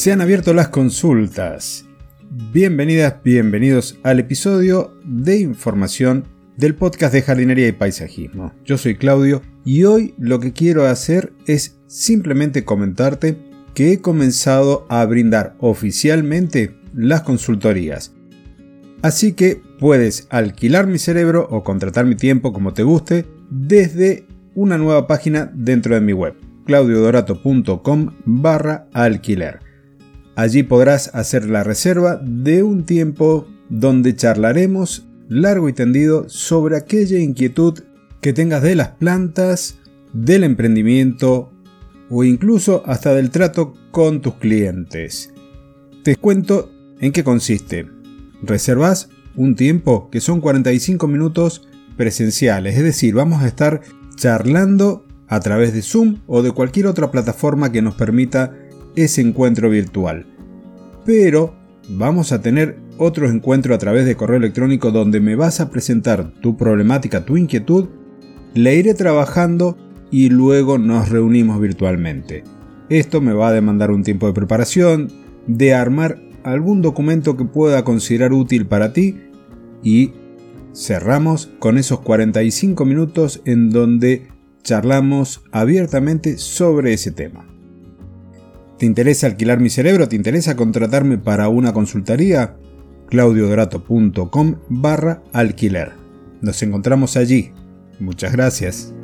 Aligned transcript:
Se 0.00 0.12
han 0.12 0.22
abierto 0.22 0.54
las 0.54 0.68
consultas. 0.68 1.84
Bienvenidas, 2.54 3.16
bienvenidos 3.22 3.98
al 4.02 4.18
episodio 4.18 4.96
de 5.04 5.40
información 5.40 6.24
del 6.56 6.74
podcast 6.74 7.12
de 7.12 7.20
jardinería 7.20 7.68
y 7.68 7.72
paisajismo. 7.72 8.54
Yo 8.64 8.78
soy 8.78 8.96
Claudio 8.96 9.42
y 9.62 9.84
hoy 9.84 10.14
lo 10.16 10.40
que 10.40 10.54
quiero 10.54 10.86
hacer 10.86 11.34
es 11.46 11.82
simplemente 11.86 12.64
comentarte 12.64 13.36
que 13.74 13.92
he 13.92 14.00
comenzado 14.00 14.86
a 14.88 15.04
brindar 15.04 15.54
oficialmente 15.58 16.74
las 16.94 17.20
consultorías. 17.20 18.14
Así 19.02 19.34
que 19.34 19.60
puedes 19.78 20.28
alquilar 20.30 20.86
mi 20.86 20.98
cerebro 20.98 21.46
o 21.50 21.62
contratar 21.62 22.06
mi 22.06 22.14
tiempo 22.14 22.54
como 22.54 22.72
te 22.72 22.84
guste 22.84 23.26
desde 23.50 24.24
una 24.54 24.78
nueva 24.78 25.06
página 25.06 25.52
dentro 25.52 25.94
de 25.94 26.00
mi 26.00 26.14
web, 26.14 26.36
claudiodorato.com 26.64 28.14
barra 28.24 28.88
alquiler. 28.94 29.68
Allí 30.36 30.62
podrás 30.62 31.14
hacer 31.14 31.48
la 31.48 31.64
reserva 31.64 32.20
de 32.22 32.62
un 32.62 32.84
tiempo 32.84 33.46
donde 33.68 34.16
charlaremos 34.16 35.06
largo 35.28 35.68
y 35.68 35.72
tendido 35.72 36.28
sobre 36.28 36.76
aquella 36.76 37.18
inquietud 37.18 37.78
que 38.20 38.32
tengas 38.32 38.62
de 38.62 38.74
las 38.74 38.88
plantas, 38.88 39.78
del 40.12 40.44
emprendimiento 40.44 41.52
o 42.10 42.24
incluso 42.24 42.82
hasta 42.86 43.14
del 43.14 43.30
trato 43.30 43.74
con 43.90 44.20
tus 44.20 44.34
clientes. 44.34 45.32
Te 46.02 46.16
cuento 46.16 46.72
en 47.00 47.12
qué 47.12 47.22
consiste. 47.22 47.86
Reservas 48.42 49.08
un 49.36 49.54
tiempo 49.54 50.10
que 50.10 50.20
son 50.20 50.40
45 50.40 51.06
minutos 51.06 51.68
presenciales, 51.96 52.76
es 52.76 52.82
decir, 52.82 53.14
vamos 53.14 53.42
a 53.42 53.46
estar 53.46 53.80
charlando 54.16 55.06
a 55.28 55.38
través 55.40 55.72
de 55.72 55.82
Zoom 55.82 56.20
o 56.26 56.42
de 56.42 56.50
cualquier 56.50 56.86
otra 56.86 57.10
plataforma 57.10 57.70
que 57.70 57.82
nos 57.82 57.94
permita 57.94 58.56
ese 58.96 59.20
encuentro 59.20 59.70
virtual. 59.70 60.26
Pero 61.04 61.54
vamos 61.88 62.32
a 62.32 62.42
tener 62.42 62.78
otro 62.98 63.28
encuentro 63.28 63.74
a 63.74 63.78
través 63.78 64.04
de 64.04 64.14
correo 64.14 64.36
electrónico 64.36 64.90
donde 64.90 65.20
me 65.20 65.34
vas 65.34 65.60
a 65.60 65.70
presentar 65.70 66.32
tu 66.40 66.56
problemática, 66.56 67.24
tu 67.24 67.36
inquietud, 67.36 67.88
le 68.54 68.76
iré 68.76 68.94
trabajando 68.94 69.78
y 70.10 70.28
luego 70.28 70.78
nos 70.78 71.08
reunimos 71.08 71.60
virtualmente. 71.60 72.44
Esto 72.88 73.20
me 73.20 73.32
va 73.32 73.48
a 73.48 73.52
demandar 73.52 73.90
un 73.90 74.02
tiempo 74.02 74.26
de 74.26 74.32
preparación, 74.32 75.08
de 75.46 75.74
armar 75.74 76.20
algún 76.42 76.82
documento 76.82 77.36
que 77.36 77.44
pueda 77.44 77.84
considerar 77.84 78.32
útil 78.32 78.66
para 78.66 78.92
ti 78.92 79.16
y 79.82 80.12
cerramos 80.74 81.50
con 81.58 81.78
esos 81.78 82.00
45 82.00 82.84
minutos 82.84 83.40
en 83.44 83.70
donde 83.70 84.28
charlamos 84.62 85.42
abiertamente 85.52 86.38
sobre 86.38 86.92
ese 86.92 87.12
tema. 87.12 87.49
¿Te 88.80 88.86
interesa 88.86 89.26
alquilar 89.26 89.60
mi 89.60 89.68
cerebro? 89.68 90.08
¿Te 90.08 90.16
interesa 90.16 90.56
contratarme 90.56 91.18
para 91.18 91.50
una 91.50 91.74
consultoría? 91.74 92.56
claudiodorato.com 93.10 94.54
barra 94.70 95.22
alquiler. 95.34 95.92
Nos 96.40 96.62
encontramos 96.62 97.18
allí. 97.18 97.52
Muchas 97.98 98.32
gracias. 98.32 98.94